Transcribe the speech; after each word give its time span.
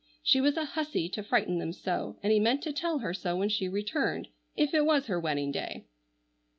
She 0.23 0.41
was 0.41 0.57
a 0.57 0.65
hussy 0.65 1.09
to 1.09 1.21
frighten 1.21 1.59
them 1.59 1.71
so, 1.71 2.17
and 2.23 2.33
he 2.33 2.39
meant 2.39 2.63
to 2.63 2.73
tell 2.73 2.97
her 2.97 3.13
so 3.13 3.35
when 3.35 3.49
she 3.49 3.69
returned, 3.69 4.29
if 4.55 4.73
it 4.73 4.83
was 4.83 5.05
her 5.05 5.19
wedding 5.19 5.51
day. 5.51 5.85